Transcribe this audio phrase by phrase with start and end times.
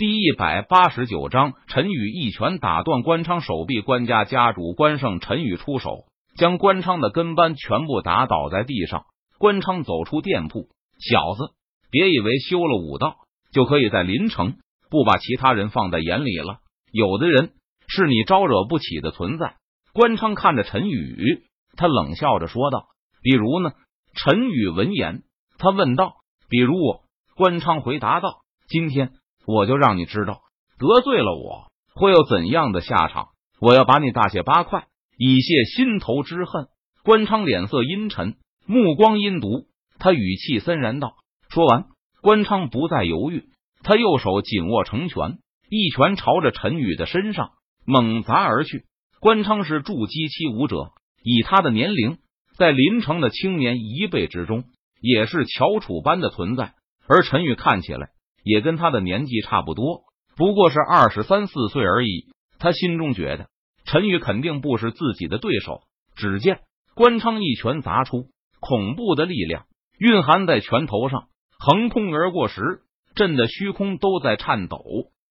[0.00, 9.04] 第一百八十九章，陈宇一拳打断关昌手臂，关家家主关胜，陈宇出手将关昌的跟班全部打倒在地上。
[9.36, 11.52] 关昌走出店铺，小子，
[11.90, 13.16] 别以为修了武道
[13.52, 14.56] 就可以在临城
[14.88, 16.60] 不把其他人放在眼里了。
[16.90, 17.52] 有的人
[17.86, 19.56] 是你招惹不起的存在。
[19.92, 21.42] 关昌看着陈宇，
[21.76, 22.86] 他冷笑着说道
[23.20, 23.72] ：“比如呢？”
[24.16, 25.24] 陈宇闻言，
[25.58, 26.14] 他问道
[26.48, 27.02] ：“比如我？”
[27.36, 29.12] 关昌回答道：“今天。”
[29.46, 30.40] 我就让你知道，
[30.78, 33.28] 得罪了我会有怎样的下场。
[33.60, 34.86] 我要把你大卸八块，
[35.18, 36.68] 以泄心头之恨。
[37.02, 38.36] 关昌脸色阴沉，
[38.66, 39.66] 目光阴毒，
[39.98, 41.14] 他语气森然道
[41.50, 41.86] ：“说完，
[42.22, 43.44] 关昌不再犹豫，
[43.82, 47.50] 他右手紧握成拳，一拳朝着陈宇的身上
[47.84, 48.84] 猛砸而去。
[49.20, 52.18] 关昌是筑基期武者，以他的年龄，
[52.56, 54.64] 在临城的青年一辈之中，
[55.00, 56.74] 也是翘楚般的存在。
[57.06, 58.10] 而陈宇看起来。
[58.42, 60.02] 也跟他的年纪差不多，
[60.36, 62.26] 不过是二十三四岁而已。
[62.58, 63.48] 他心中觉得
[63.84, 65.82] 陈宇肯定不是自己的对手。
[66.16, 66.60] 只见
[66.94, 68.26] 关昌一拳砸出，
[68.60, 69.64] 恐怖的力量
[69.98, 71.28] 蕴含在拳头上，
[71.58, 72.82] 横空而过时，
[73.14, 74.82] 震得虚空都在颤抖，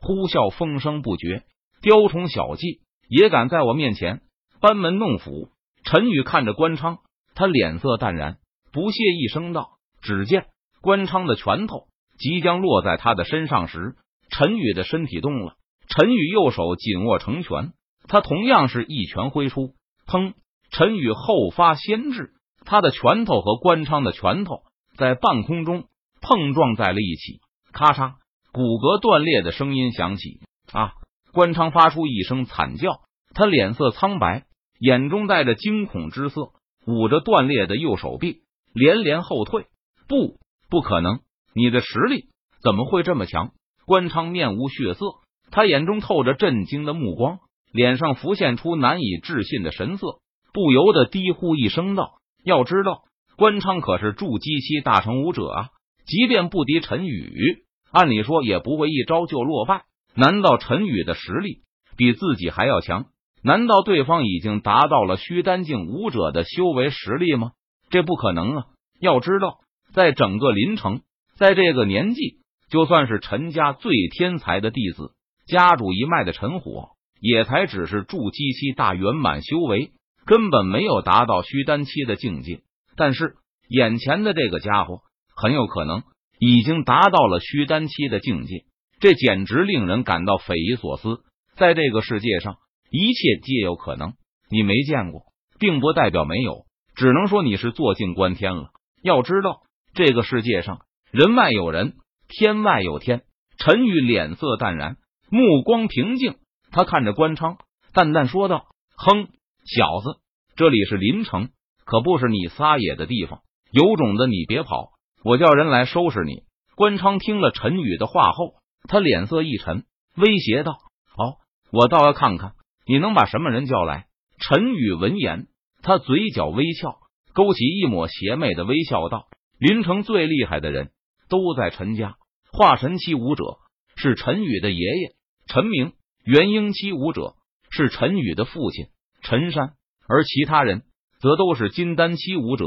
[0.00, 1.42] 呼啸风声不绝。
[1.82, 4.22] 雕虫小技也敢在我面前
[4.60, 5.50] 班门弄斧？
[5.84, 6.98] 陈宇看着关昌，
[7.34, 8.38] 他脸色淡然，
[8.72, 10.46] 不屑一声道：“只见
[10.80, 11.88] 关昌的拳头。”
[12.20, 13.96] 即将落在他的身上时，
[14.30, 15.54] 陈宇的身体动了。
[15.88, 17.72] 陈宇右手紧握成拳，
[18.06, 19.74] 他同样是一拳挥出。
[20.06, 20.34] 砰！
[20.70, 24.60] 陈宇后发先至，他的拳头和关昌的拳头
[24.96, 25.86] 在半空中
[26.20, 27.40] 碰撞在了一起，
[27.72, 28.16] 咔嚓，
[28.52, 30.40] 骨骼断裂的声音响起。
[30.72, 30.92] 啊！
[31.32, 33.00] 关昌发出一声惨叫，
[33.34, 34.44] 他脸色苍白，
[34.78, 36.50] 眼中带着惊恐之色，
[36.86, 38.42] 捂着断裂的右手臂，
[38.74, 39.66] 连连后退。
[40.06, 41.20] 不，不可能！
[41.54, 42.26] 你的实力
[42.62, 43.50] 怎么会这么强？
[43.86, 45.06] 关昌面无血色，
[45.50, 47.38] 他眼中透着震惊的目光，
[47.72, 50.20] 脸上浮现出难以置信的神色，
[50.52, 53.02] 不由得低呼一声道：“要知道，
[53.36, 55.68] 关昌可是筑基期大成武者啊！
[56.06, 59.82] 即便不敌陈宇，按理说也不会一招就落败。
[60.14, 61.62] 难道陈宇的实力
[61.96, 63.06] 比自己还要强？
[63.42, 67.52] 难道对方已经达到了虚丹境武者的修为实力吗？
[67.90, 68.64] 这不可能啊！
[69.00, 69.58] 要知道，
[69.92, 71.00] 在整个临城。”
[71.40, 72.36] 在这个年纪，
[72.68, 75.12] 就算是陈家最天才的弟子，
[75.46, 79.92] 家主一脉的陈火，也才只是筑基期大圆满修为，
[80.26, 82.60] 根本没有达到虚丹期的境界。
[82.94, 83.36] 但是
[83.70, 85.00] 眼前的这个家伙，
[85.34, 86.02] 很有可能
[86.38, 88.66] 已经达到了虚丹期的境界，
[89.00, 91.20] 这简直令人感到匪夷所思。
[91.56, 92.58] 在这个世界上，
[92.90, 94.12] 一切皆有可能。
[94.50, 95.22] 你没见过，
[95.58, 98.72] 并不代表没有，只能说你是坐井观天了。
[99.02, 99.62] 要知道，
[99.94, 100.80] 这个世界上。
[101.12, 101.94] 人外有人，
[102.28, 103.22] 天外有天。
[103.58, 104.96] 陈宇脸色淡然，
[105.28, 106.36] 目光平静。
[106.70, 107.58] 他看着关昌，
[107.92, 108.66] 淡淡说道
[108.96, 109.26] ：“哼，
[109.64, 110.20] 小子，
[110.54, 111.48] 这里是林城，
[111.84, 113.40] 可不是你撒野的地方。
[113.72, 114.90] 有种的你别跑，
[115.24, 116.44] 我叫人来收拾你。”
[116.76, 118.54] 关昌听了陈宇的话后，
[118.88, 119.82] 他脸色一沉，
[120.16, 120.78] 威胁道
[121.10, 121.38] ：“好，
[121.72, 122.52] 我倒要看看
[122.86, 124.06] 你能把什么人叫来。”
[124.38, 125.48] 陈宇闻言，
[125.82, 126.98] 他嘴角微翘，
[127.34, 129.26] 勾起一抹邪魅的微笑，道
[129.58, 130.92] ：“林城最厉害的人。”
[131.30, 132.16] 都在陈家，
[132.52, 133.56] 化神期武者
[133.96, 135.14] 是陈宇的爷爷
[135.46, 135.92] 陈明，
[136.24, 137.34] 元婴期武者
[137.70, 138.88] 是陈宇的父亲
[139.22, 139.74] 陈山，
[140.06, 140.82] 而其他人
[141.20, 142.64] 则都是金丹期武者、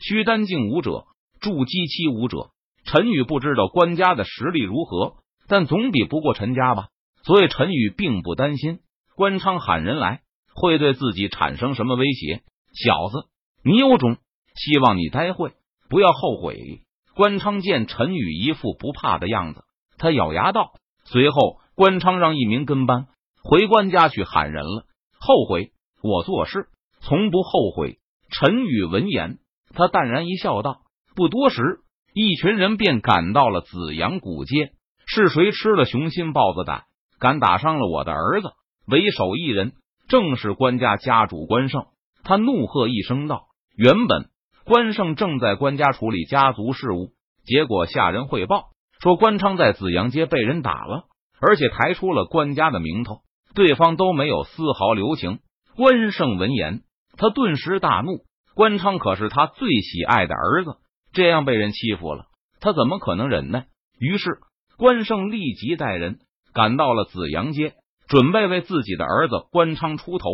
[0.00, 1.04] 虚丹境武者、
[1.40, 2.50] 筑基期武者。
[2.84, 5.16] 陈宇不知道官家的实力如何，
[5.48, 6.88] 但总比不过陈家吧，
[7.24, 8.78] 所以陈宇并不担心
[9.14, 10.22] 关昌喊人来
[10.54, 12.42] 会对自己产生什么威胁。
[12.72, 13.28] 小子，
[13.64, 14.16] 你有种，
[14.54, 15.52] 希望你待会
[15.90, 16.85] 不要后悔。
[17.16, 19.64] 关昌见陈宇一副不怕的样子，
[19.96, 20.72] 他咬牙道。
[21.04, 23.06] 随后，关昌让一名跟班
[23.42, 24.84] 回关家去喊人了。
[25.18, 25.70] 后悔，
[26.02, 26.66] 我做事
[27.00, 27.96] 从不后悔。
[28.28, 29.38] 陈宇闻言，
[29.72, 30.82] 他淡然一笑，道
[31.16, 31.78] ：“不多时，
[32.12, 34.72] 一群人便赶到了紫阳古街。
[35.06, 36.82] 是谁吃了雄心豹子胆，
[37.18, 38.50] 敢打伤了我的儿子？
[38.86, 39.72] 为首一人，
[40.06, 41.86] 正是关家家主关胜。
[42.24, 44.28] 他怒喝一声道：‘原本……’”
[44.66, 47.12] 关胜正在关家处理家族事务，
[47.44, 48.70] 结果下人汇报
[49.00, 51.04] 说关昌在紫阳街被人打了，
[51.40, 53.20] 而且抬出了关家的名头，
[53.54, 55.38] 对方都没有丝毫留情。
[55.76, 56.82] 关胜闻言，
[57.16, 58.24] 他顿时大怒。
[58.56, 60.78] 关昌可是他最喜爱的儿子，
[61.12, 62.24] 这样被人欺负了，
[62.58, 63.66] 他怎么可能忍耐？
[64.00, 64.40] 于是，
[64.76, 66.18] 关胜立即带人
[66.52, 67.74] 赶到了紫阳街，
[68.08, 70.26] 准备为自己的儿子关昌出头。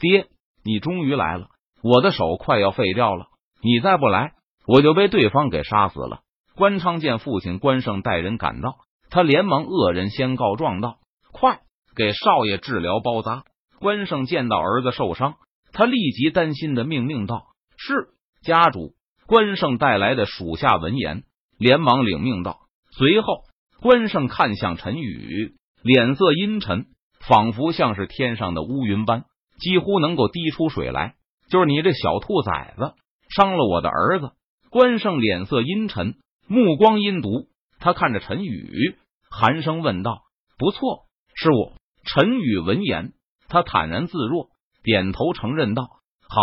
[0.00, 0.28] 爹，
[0.64, 1.48] 你终于来了，
[1.82, 3.26] 我的手快要废掉了。
[3.64, 4.34] 你再不来，
[4.66, 6.20] 我就被对方给杀死了。
[6.54, 8.76] 关昌见父亲关胜带人赶到，
[9.08, 10.98] 他连忙恶人先告状道
[11.32, 11.60] ：“快
[11.96, 13.44] 给少爷治疗包扎！”
[13.80, 15.36] 关胜见到儿子受伤，
[15.72, 17.46] 他立即担心的命令道
[17.78, 18.08] ：“是
[18.42, 18.92] 家主。”
[19.26, 21.22] 关胜带来的属下闻言，
[21.56, 22.58] 连忙领命道。
[22.90, 23.44] 随后，
[23.80, 26.84] 关胜看向陈宇，脸色阴沉，
[27.26, 29.24] 仿佛像是天上的乌云般，
[29.58, 31.14] 几乎能够滴出水来。
[31.48, 32.92] 就是你这小兔崽子，
[33.36, 34.32] 伤了我的儿子！
[34.70, 36.14] 关胜脸色阴沉，
[36.46, 37.48] 目光阴毒。
[37.80, 38.96] 他看着陈宇，
[39.30, 40.22] 寒声问道
[40.58, 41.72] ：“不错，是我。”
[42.04, 43.12] 陈宇闻言，
[43.48, 44.50] 他坦然自若，
[44.82, 45.88] 点头承认道
[46.28, 46.42] ：“好，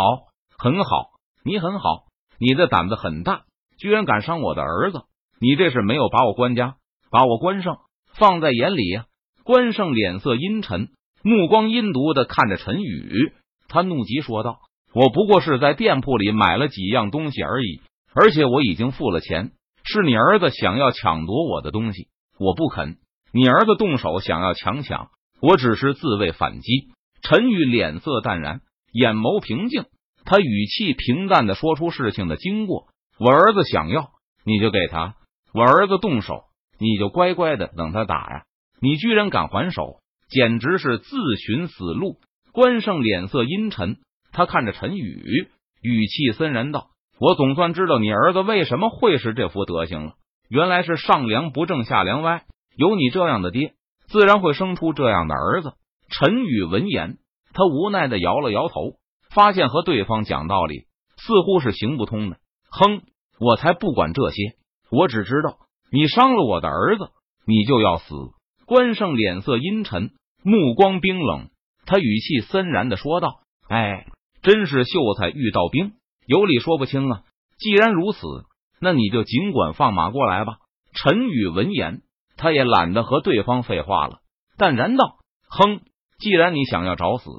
[0.58, 1.12] 很好，
[1.44, 2.06] 你很好。”
[2.44, 3.44] 你的胆子很大，
[3.78, 5.04] 居然敢伤我的儿子！
[5.40, 6.78] 你这是没有把我关家，
[7.12, 7.78] 把我关胜
[8.16, 9.06] 放在眼里呀！
[9.44, 10.90] 关胜脸色阴沉，
[11.22, 13.32] 目光阴毒的看着陈宇，
[13.68, 14.60] 他怒极说道
[14.94, 17.82] ：“我不过是在店铺里买了几样东西而已，
[18.14, 19.52] 而且我已经付了钱。
[19.84, 22.08] 是你儿子想要抢夺我的东西，
[22.38, 22.98] 我不肯。
[23.34, 25.10] 你儿子动手想要强抢，
[25.42, 26.90] 我只是自卫反击。”
[27.24, 28.62] 陈宇脸色淡然，
[28.92, 29.86] 眼眸平静。
[30.26, 32.88] 他语气平淡的说出事情的经过：
[33.20, 34.10] 我儿子想要，
[34.44, 35.14] 你就给他；
[35.54, 36.44] 我儿子动手，
[36.80, 38.44] 你就乖乖的等他打呀！
[38.82, 42.18] 你居然敢还手，简直是自寻死路！
[42.52, 43.98] 关胜脸色阴沉，
[44.32, 45.50] 他看着陈宇，
[45.82, 46.88] 语气森然道
[47.20, 50.14] ：“我总算知道你儿子为什么会是这副德行了。
[50.50, 52.44] 原来是上梁不正下梁歪，
[52.76, 53.74] 有你这样的爹，
[54.08, 55.74] 自然会生出这样的儿子。”
[56.10, 57.18] 陈宇闻言，
[57.54, 59.00] 他无奈的摇了摇头。
[59.34, 62.36] 发现和对方讲道理似乎是行不通的。
[62.70, 63.02] 哼，
[63.40, 64.58] 我才不管这些，
[64.92, 65.56] 我只知道
[65.90, 67.08] 你伤了我的儿子，
[67.48, 68.14] 你就要死。
[68.66, 70.12] 关胜脸色阴沉，
[70.44, 71.48] 目光冰冷，
[71.86, 73.40] 他语气森然的说道
[73.70, 74.08] ：“哎，
[74.42, 75.94] 真是秀才遇到兵，
[76.26, 77.24] 有理说不清啊！
[77.58, 78.20] 既然如此，
[78.80, 80.58] 那你就尽管放马过来吧。”
[80.94, 82.02] 陈宇闻言，
[82.38, 84.20] 他也懒得和对方废话了，
[84.58, 85.18] 淡然道
[85.48, 85.82] ：“哼，
[86.20, 87.30] 既然你想要找死，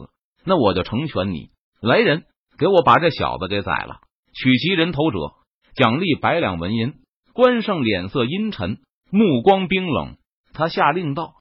[0.44, 1.50] 那我就成全你。”
[1.82, 2.24] 来人，
[2.56, 4.00] 给我把这小子给宰了，
[4.32, 5.18] 取其人头者
[5.74, 6.94] 奖励百两纹银。
[7.34, 8.78] 关胜脸色阴沉，
[9.10, 10.16] 目光冰冷，
[10.52, 11.34] 他下令道：“